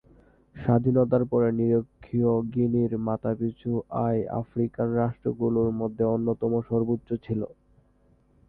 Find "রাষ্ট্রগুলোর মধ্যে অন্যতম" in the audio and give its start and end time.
4.95-6.51